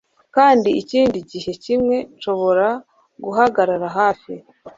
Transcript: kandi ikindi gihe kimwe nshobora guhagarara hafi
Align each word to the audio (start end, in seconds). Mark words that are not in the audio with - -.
kandi 0.35 0.69
ikindi 0.81 1.17
gihe 1.31 1.51
kimwe 1.63 1.97
nshobora 2.15 2.67
guhagarara 3.23 3.87
hafi 3.97 4.33